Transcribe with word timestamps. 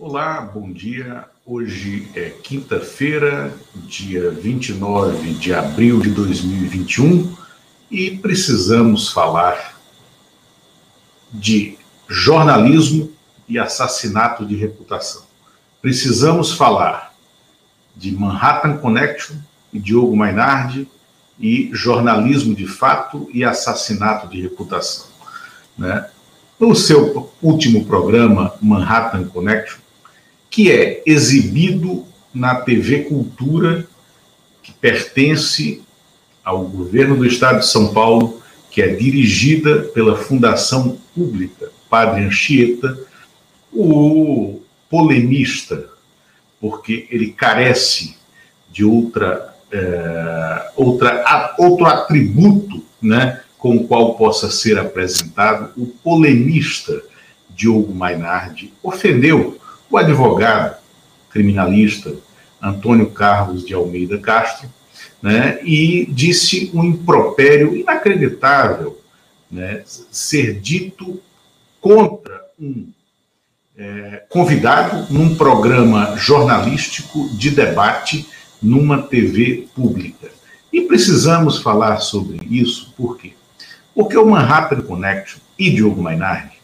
Olá, 0.00 0.40
bom 0.42 0.72
dia. 0.72 1.24
Hoje 1.44 2.08
é 2.14 2.30
quinta-feira, 2.30 3.52
dia 3.74 4.30
29 4.30 5.32
de 5.34 5.52
abril 5.52 5.98
de 5.98 6.10
2021 6.10 7.36
e 7.90 8.16
precisamos 8.16 9.10
falar 9.10 9.76
de 11.32 11.76
jornalismo 12.06 13.10
e 13.48 13.58
assassinato 13.58 14.46
de 14.46 14.54
reputação. 14.54 15.24
Precisamos 15.82 16.52
falar 16.52 17.12
de 17.96 18.12
Manhattan 18.12 18.76
Connection 18.76 19.34
e 19.72 19.80
Diogo 19.80 20.16
Mainardi 20.16 20.88
e 21.40 21.70
jornalismo 21.72 22.54
de 22.54 22.68
fato 22.68 23.28
e 23.34 23.42
assassinato 23.42 24.28
de 24.28 24.40
reputação. 24.40 25.06
Né? 25.76 26.08
No 26.60 26.72
seu 26.76 27.32
último 27.42 27.84
programa, 27.84 28.54
Manhattan 28.62 29.24
Connection, 29.24 29.87
que 30.50 30.70
é 30.70 31.02
exibido 31.06 32.04
na 32.32 32.56
TV 32.56 33.04
Cultura, 33.04 33.86
que 34.62 34.72
pertence 34.72 35.82
ao 36.44 36.64
governo 36.64 37.16
do 37.16 37.26
estado 37.26 37.60
de 37.60 37.66
São 37.66 37.92
Paulo, 37.92 38.40
que 38.70 38.82
é 38.82 38.88
dirigida 38.88 39.80
pela 39.94 40.16
Fundação 40.16 40.98
Pública 41.14 41.70
Padre 41.88 42.24
Anchieta, 42.24 42.98
o 43.72 44.60
polemista, 44.90 45.88
porque 46.60 47.06
ele 47.10 47.32
carece 47.32 48.16
de 48.70 48.84
outra, 48.84 49.54
é, 49.70 50.70
outra, 50.76 51.54
outro 51.58 51.86
atributo 51.86 52.84
né, 53.00 53.40
com 53.56 53.76
o 53.76 53.86
qual 53.86 54.14
possa 54.14 54.50
ser 54.50 54.78
apresentado, 54.78 55.72
o 55.76 55.86
polemista 55.86 57.02
Diogo 57.50 57.92
Mainardi 57.92 58.72
ofendeu 58.82 59.58
o 59.90 59.96
advogado 59.96 60.76
criminalista 61.30 62.14
Antônio 62.60 63.10
Carlos 63.10 63.64
de 63.64 63.74
Almeida 63.74 64.18
Castro, 64.18 64.68
né, 65.22 65.58
e 65.62 66.06
disse 66.10 66.70
um 66.74 66.84
impropério 66.84 67.76
inacreditável 67.76 69.00
né, 69.50 69.82
ser 70.10 70.60
dito 70.60 71.20
contra 71.80 72.44
um 72.58 72.88
é, 73.76 74.24
convidado 74.28 75.06
num 75.12 75.36
programa 75.36 76.16
jornalístico 76.16 77.28
de 77.30 77.50
debate 77.50 78.28
numa 78.60 79.02
TV 79.02 79.68
pública. 79.74 80.28
E 80.72 80.82
precisamos 80.82 81.58
falar 81.58 81.98
sobre 81.98 82.44
isso, 82.50 82.92
por 82.96 83.16
quê? 83.16 83.34
Porque 83.94 84.16
o 84.16 84.26
Manhattan 84.26 84.82
Connection 84.82 85.38
e 85.56 85.70
Diogo 85.70 86.02
Mainardi 86.02 86.57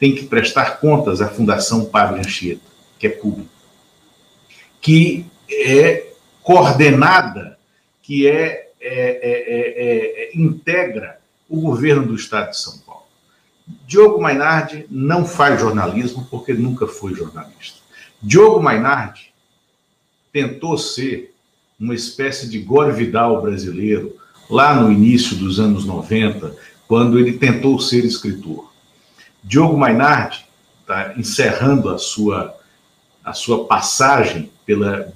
têm 0.00 0.14
que 0.14 0.24
prestar 0.24 0.80
contas 0.80 1.20
à 1.20 1.28
Fundação 1.28 1.84
Padre 1.84 2.20
Anchieta, 2.20 2.62
que 2.98 3.06
é 3.06 3.10
pública, 3.10 3.50
que 4.80 5.26
é 5.48 6.12
coordenada, 6.42 7.58
que 8.02 8.26
é, 8.26 8.70
é, 8.80 9.20
é, 9.20 10.24
é 10.24 10.30
integra 10.34 11.20
o 11.48 11.60
governo 11.60 12.06
do 12.06 12.14
Estado 12.14 12.50
de 12.50 12.58
São 12.58 12.78
Paulo. 12.78 13.04
Diogo 13.86 14.20
Mainardi 14.20 14.86
não 14.90 15.24
faz 15.24 15.60
jornalismo 15.60 16.26
porque 16.30 16.54
nunca 16.54 16.86
foi 16.86 17.14
jornalista. 17.14 17.78
Diogo 18.22 18.60
Mainardi 18.60 19.32
tentou 20.32 20.78
ser 20.78 21.34
uma 21.78 21.94
espécie 21.94 22.48
de 22.48 22.58
Gore 22.58 22.92
Vidal 22.92 23.40
brasileiro 23.42 24.16
lá 24.48 24.74
no 24.74 24.90
início 24.90 25.36
dos 25.36 25.60
anos 25.60 25.84
90, 25.84 26.56
quando 26.88 27.18
ele 27.18 27.34
tentou 27.34 27.78
ser 27.78 28.04
escritor. 28.04 28.69
Diogo 29.42 29.76
Mainardi 29.76 30.46
está 30.80 31.14
encerrando 31.16 31.88
a 31.88 31.98
sua 31.98 32.56
a 33.24 33.32
sua 33.32 33.66
passagem 33.66 34.50
pela 34.64 35.12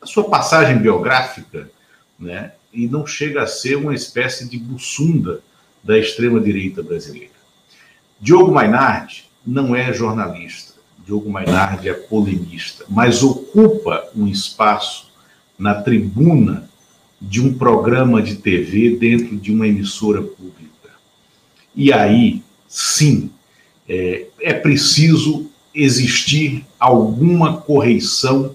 a 0.00 0.06
sua 0.06 0.24
passagem 0.24 0.78
biográfica, 0.78 1.70
né? 2.18 2.52
E 2.72 2.86
não 2.86 3.06
chega 3.06 3.42
a 3.42 3.46
ser 3.46 3.76
uma 3.76 3.94
espécie 3.94 4.48
de 4.48 4.58
bussunda 4.58 5.40
da 5.82 5.98
extrema 5.98 6.40
direita 6.40 6.82
brasileira. 6.82 7.32
Diogo 8.20 8.52
Mainardi 8.52 9.28
não 9.44 9.74
é 9.74 9.92
jornalista, 9.92 10.74
Diogo 11.04 11.30
Mainardi 11.30 11.88
é 11.88 11.94
polemista, 11.94 12.84
mas 12.88 13.22
ocupa 13.22 14.08
um 14.14 14.28
espaço 14.28 15.10
na 15.58 15.82
tribuna 15.82 16.68
de 17.20 17.40
um 17.40 17.56
programa 17.56 18.22
de 18.22 18.36
TV 18.36 18.96
dentro 18.96 19.36
de 19.36 19.52
uma 19.52 19.66
emissora 19.66 20.22
pública. 20.22 20.90
E 21.74 21.92
aí, 21.92 22.42
sim, 22.68 23.30
é, 23.88 24.26
é 24.40 24.52
preciso 24.52 25.50
existir 25.74 26.64
alguma 26.78 27.60
correição 27.60 28.54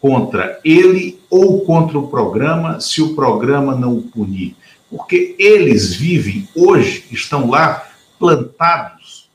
contra 0.00 0.60
ele 0.64 1.20
ou 1.30 1.64
contra 1.64 1.98
o 1.98 2.08
programa, 2.08 2.80
se 2.80 3.00
o 3.00 3.14
programa 3.14 3.74
não 3.76 3.96
o 3.96 4.02
punir. 4.02 4.56
Porque 4.90 5.36
eles 5.38 5.94
vivem, 5.94 6.48
hoje, 6.54 7.04
estão 7.10 7.48
lá 7.48 7.88
plantados 8.18 9.30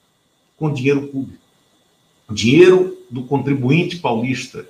com 0.58 0.72
dinheiro 0.72 1.08
público. 1.08 1.42
Dinheiro 2.30 2.98
do 3.10 3.24
contribuinte 3.24 3.98
paulista, 3.98 4.66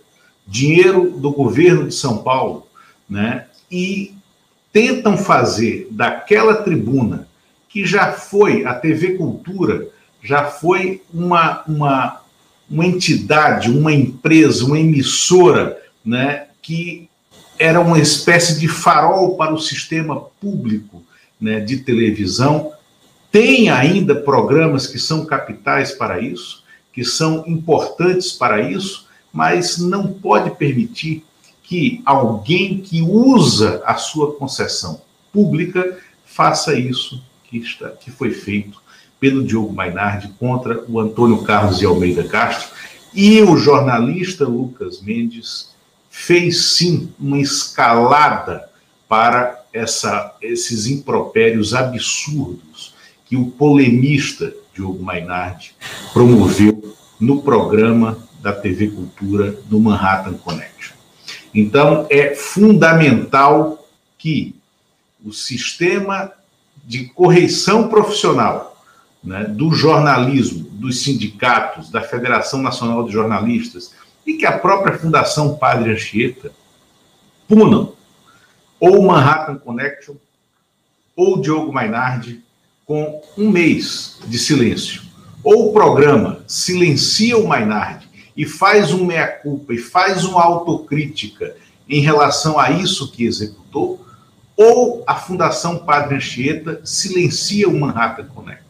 dinheiro 0.46 1.12
do 1.18 1.32
governo 1.32 1.88
de 1.88 1.96
São 1.96 2.20
Paulo, 2.20 2.68
né? 3.10 3.48
E 3.70 4.14
tentam 4.72 5.18
fazer 5.18 5.88
daquela 5.90 6.56
tribuna 6.56 7.28
que 7.78 7.86
já 7.86 8.12
foi 8.12 8.66
a 8.66 8.74
TV 8.74 9.14
Cultura, 9.18 9.88
já 10.24 10.46
foi 10.46 11.04
uma, 11.14 11.64
uma, 11.68 12.22
uma 12.68 12.84
entidade, 12.84 13.70
uma 13.70 13.94
empresa, 13.94 14.66
uma 14.66 14.80
emissora, 14.80 15.78
né, 16.04 16.48
que 16.60 17.08
era 17.60 17.80
uma 17.80 18.00
espécie 18.00 18.60
de 18.60 18.68
farol 18.68 19.38
para 19.38 19.54
o 19.54 19.60
sistema 19.60 20.20
público 20.42 21.04
né, 21.40 21.60
de 21.60 21.78
televisão. 21.78 22.72
Tem 23.32 23.70
ainda 23.70 24.16
programas 24.16 24.88
que 24.88 24.98
são 24.98 25.24
capitais 25.24 25.92
para 25.92 26.20
isso, 26.20 26.64
que 26.92 27.04
são 27.04 27.44
importantes 27.46 28.32
para 28.32 28.60
isso, 28.60 29.08
mas 29.32 29.78
não 29.78 30.14
pode 30.14 30.50
permitir 30.50 31.24
que 31.62 32.02
alguém 32.04 32.80
que 32.80 33.04
usa 33.04 33.84
a 33.86 33.94
sua 33.98 34.34
concessão 34.34 35.00
pública 35.32 36.00
faça 36.26 36.74
isso 36.74 37.27
que, 37.50 38.12
foi 38.12 38.32
feito 38.32 38.82
pelo 39.20 39.44
Diogo 39.44 39.74
Mainardi 39.74 40.30
contra 40.40 40.84
o 40.88 41.00
Antônio 41.00 41.44
Carlos 41.44 41.80
de 41.80 41.86
Almeida 41.86 42.24
Castro. 42.24 42.70
E 43.14 43.42
o 43.42 43.58
jornalista 43.58 44.46
Lucas 44.46 45.02
Mendes 45.02 45.76
fez 46.10 46.62
sim 46.76 47.12
uma 47.20 47.40
escalada 47.40 48.70
para 49.08 49.64
essa, 49.74 50.36
esses 50.42 50.88
impropérios 50.88 51.74
absurdos 51.74 52.94
que 53.26 53.36
o 53.36 53.48
polemista 53.52 54.54
Diogo 54.74 55.04
Mainardi 55.04 55.74
promoveu 56.14 56.96
no 57.20 57.42
programa 57.42 58.18
da 58.42 58.54
TV 58.54 58.90
Cultura 58.90 59.52
do 59.66 59.80
Manhattan 59.80 60.34
Connection. 60.36 60.96
Então, 61.54 62.06
é 62.10 62.36
fundamental 62.36 63.88
que 64.18 64.56
o 65.26 65.32
sistema 65.34 66.32
de 66.88 67.10
correição 67.10 67.90
profissional 67.90 68.82
né, 69.22 69.44
do 69.44 69.74
jornalismo, 69.74 70.66
dos 70.72 71.04
sindicatos, 71.04 71.90
da 71.90 72.00
Federação 72.00 72.62
Nacional 72.62 73.04
de 73.04 73.12
Jornalistas 73.12 73.92
e 74.26 74.36
que 74.36 74.46
a 74.46 74.58
própria 74.58 74.98
Fundação 74.98 75.58
Padre 75.58 75.92
Anchieta 75.92 76.50
punam 77.46 77.94
ou 78.80 79.02
Manhattan 79.02 79.58
Connection 79.58 80.16
ou 81.14 81.42
Diogo 81.42 81.74
Mainardi 81.74 82.42
com 82.86 83.22
um 83.38 83.52
mês 83.52 84.18
de 84.26 84.40
silêncio. 84.40 85.02
Ou 85.44 85.70
o 85.70 85.74
programa 85.74 86.40
silencia 86.48 87.38
o 87.38 87.46
Mainardi 87.46 88.08
e 88.36 88.46
faz 88.46 88.94
um 88.94 89.06
meia-culpa 89.06 89.74
e 89.74 89.78
faz 89.78 90.24
uma 90.24 90.42
autocrítica 90.42 91.54
em 91.90 92.00
relação 92.00 92.58
a 92.58 92.72
isso 92.72 93.12
que 93.12 93.26
executou, 93.26 94.07
ou 94.58 95.04
a 95.06 95.16
Fundação 95.16 95.78
Padre 95.78 96.16
Anchieta 96.16 96.82
silencia 96.84 97.70
o 97.70 97.80
Manhattan 97.80 98.26
Connection. 98.26 98.66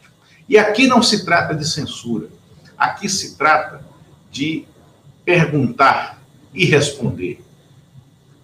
E 0.46 0.58
aqui 0.58 0.86
não 0.86 1.02
se 1.02 1.24
trata 1.24 1.54
de 1.54 1.66
censura, 1.66 2.28
aqui 2.76 3.08
se 3.08 3.36
trata 3.36 3.82
de 4.30 4.66
perguntar 5.24 6.22
e 6.52 6.66
responder. 6.66 7.42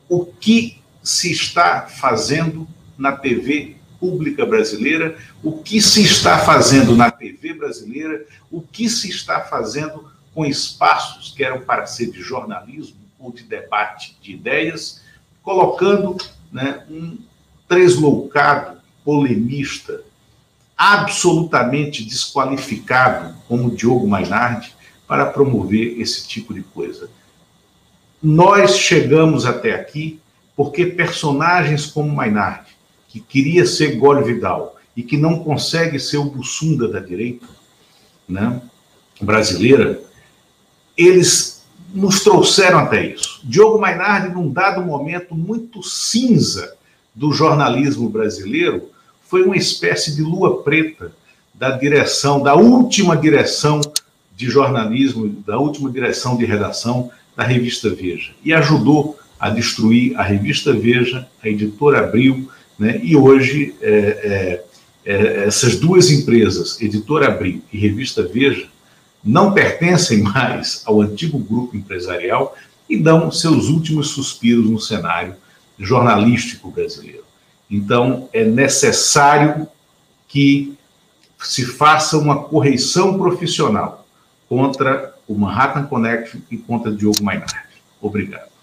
O 0.08 0.24
que 0.24 0.82
se 1.02 1.30
está 1.30 1.82
fazendo 1.82 2.66
na 2.96 3.12
TV 3.12 3.76
pública 4.00 4.44
brasileira, 4.44 5.16
o 5.42 5.62
que 5.62 5.80
se 5.80 6.02
está 6.02 6.38
fazendo 6.38 6.96
na 6.96 7.10
TV 7.10 7.54
brasileira, 7.54 8.24
o 8.50 8.60
que 8.60 8.88
se 8.88 9.08
está 9.08 9.40
fazendo 9.40 10.10
com 10.34 10.44
espaços 10.44 11.32
que 11.34 11.44
eram 11.44 11.60
para 11.60 11.86
ser 11.86 12.10
de 12.10 12.20
jornalismo 12.20 12.96
ou 13.18 13.32
de 13.32 13.44
debate 13.44 14.16
de 14.20 14.32
ideias, 14.32 15.02
colocando 15.42 16.16
né, 16.52 16.84
um 16.90 17.18
tresloucado 17.68 18.78
polemista 19.04 20.00
absolutamente 20.76 22.04
desqualificado 22.04 23.34
como 23.46 23.70
Diogo 23.70 24.06
Mainardi 24.06 24.74
para 25.06 25.26
promover 25.26 26.00
esse 26.00 26.26
tipo 26.26 26.52
de 26.52 26.62
coisa. 26.62 27.08
Nós 28.22 28.78
chegamos 28.78 29.44
até 29.46 29.74
aqui 29.74 30.20
porque 30.56 30.86
personagens 30.86 31.86
como 31.86 32.14
Maynard, 32.14 32.66
que 33.08 33.20
queria 33.20 33.66
ser 33.66 33.96
Gole 33.96 34.24
Vidal 34.24 34.76
e 34.96 35.02
que 35.02 35.16
não 35.16 35.40
consegue 35.40 35.98
ser 35.98 36.18
o 36.18 36.24
Bussunda 36.24 36.88
da 36.88 37.00
direita 37.00 37.46
né, 38.28 38.60
brasileira, 39.20 40.00
eles 40.96 41.64
nos 41.92 42.22
trouxeram 42.22 42.78
até 42.78 43.06
isso. 43.06 43.40
Diogo 43.44 43.78
Maynard, 43.78 44.32
num 44.32 44.52
dado 44.52 44.82
momento 44.82 45.34
muito 45.34 45.82
cinza 45.82 46.76
do 47.14 47.32
jornalismo 47.32 48.08
brasileiro, 48.08 48.90
foi 49.28 49.42
uma 49.42 49.56
espécie 49.56 50.14
de 50.14 50.22
lua 50.22 50.62
preta 50.62 51.12
da 51.54 51.70
direção, 51.70 52.42
da 52.42 52.54
última 52.54 53.16
direção 53.16 53.80
de 54.36 54.50
jornalismo, 54.50 55.28
da 55.46 55.58
última 55.58 55.90
direção 55.90 56.36
de 56.36 56.44
redação 56.44 57.10
da 57.36 57.44
revista 57.44 57.88
Veja. 57.90 58.32
E 58.44 58.52
ajudou 58.52 59.18
a 59.38 59.50
destruir 59.50 60.16
a 60.18 60.22
revista 60.22 60.72
Veja, 60.72 61.28
a 61.42 61.48
editora 61.48 62.00
Abril, 62.00 62.48
né? 62.78 63.00
e 63.02 63.16
hoje 63.16 63.74
é, 63.80 63.90
é, 63.90 64.64
é, 65.04 65.44
essas 65.46 65.76
duas 65.76 66.10
empresas, 66.10 66.80
Editora 66.80 67.28
Abril 67.28 67.62
e 67.72 67.78
Revista 67.78 68.22
Veja, 68.22 68.66
não 69.22 69.52
pertencem 69.52 70.22
mais 70.22 70.82
ao 70.84 71.00
antigo 71.00 71.38
grupo 71.38 71.76
empresarial 71.76 72.56
e 72.88 72.96
dão 72.96 73.30
seus 73.30 73.68
últimos 73.68 74.08
suspiros 74.08 74.68
no 74.68 74.80
cenário 74.80 75.36
jornalístico 75.78 76.70
brasileiro. 76.70 77.24
Então, 77.70 78.28
é 78.32 78.44
necessário 78.44 79.66
que 80.28 80.76
se 81.38 81.64
faça 81.64 82.16
uma 82.16 82.44
correição 82.44 83.18
profissional 83.18 84.06
contra 84.48 85.14
o 85.26 85.34
Manhattan 85.34 85.84
Connection 85.84 86.40
e 86.50 86.56
contra 86.56 86.92
Diogo 86.92 87.22
Mainardi. 87.22 87.82
Obrigado. 88.00 88.53